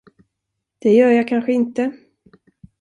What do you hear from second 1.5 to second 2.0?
inte.